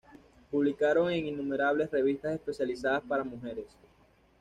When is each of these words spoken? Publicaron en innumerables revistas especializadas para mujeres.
Publicaron 0.49 1.11
en 1.11 1.27
innumerables 1.27 1.91
revistas 1.91 2.33
especializadas 2.33 3.03
para 3.07 3.23
mujeres. 3.23 3.67